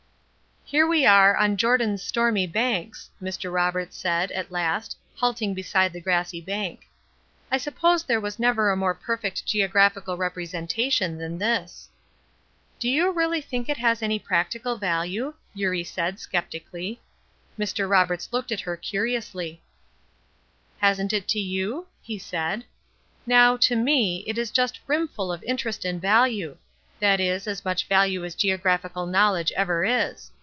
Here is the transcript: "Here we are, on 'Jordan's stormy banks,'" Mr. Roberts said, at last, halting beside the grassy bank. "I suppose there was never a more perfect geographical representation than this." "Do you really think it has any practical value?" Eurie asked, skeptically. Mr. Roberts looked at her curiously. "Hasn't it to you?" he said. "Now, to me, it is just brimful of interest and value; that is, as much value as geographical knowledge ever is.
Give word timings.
"Here 0.63 0.87
we 0.87 1.05
are, 1.05 1.35
on 1.35 1.57
'Jordan's 1.57 2.01
stormy 2.01 2.47
banks,'" 2.47 3.09
Mr. 3.21 3.51
Roberts 3.51 3.97
said, 3.97 4.31
at 4.31 4.53
last, 4.53 4.95
halting 5.15 5.53
beside 5.53 5.91
the 5.91 5.99
grassy 5.99 6.39
bank. 6.39 6.87
"I 7.51 7.57
suppose 7.57 8.05
there 8.05 8.21
was 8.21 8.39
never 8.39 8.69
a 8.69 8.77
more 8.77 8.93
perfect 8.93 9.45
geographical 9.45 10.15
representation 10.15 11.17
than 11.17 11.37
this." 11.37 11.89
"Do 12.79 12.87
you 12.87 13.11
really 13.11 13.41
think 13.41 13.67
it 13.67 13.75
has 13.75 14.01
any 14.01 14.17
practical 14.17 14.77
value?" 14.77 15.33
Eurie 15.53 15.85
asked, 15.97 16.19
skeptically. 16.19 17.01
Mr. 17.59 17.89
Roberts 17.89 18.31
looked 18.31 18.53
at 18.53 18.61
her 18.61 18.77
curiously. 18.77 19.61
"Hasn't 20.79 21.11
it 21.11 21.27
to 21.29 21.39
you?" 21.39 21.87
he 22.01 22.17
said. 22.17 22.63
"Now, 23.25 23.57
to 23.57 23.75
me, 23.75 24.23
it 24.25 24.37
is 24.37 24.51
just 24.51 24.85
brimful 24.87 25.33
of 25.33 25.43
interest 25.43 25.83
and 25.83 26.01
value; 26.01 26.55
that 27.01 27.19
is, 27.19 27.45
as 27.45 27.65
much 27.65 27.87
value 27.89 28.23
as 28.23 28.35
geographical 28.35 29.05
knowledge 29.05 29.51
ever 29.57 29.83
is. 29.83 30.31